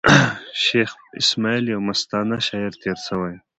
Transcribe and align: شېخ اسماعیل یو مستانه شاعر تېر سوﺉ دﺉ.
شېخ 0.63 0.91
اسماعیل 1.21 1.65
یو 1.73 1.79
مستانه 1.87 2.37
شاعر 2.47 2.73
تېر 2.81 2.97
سوﺉ 3.05 3.27
دﺉ. 3.33 3.35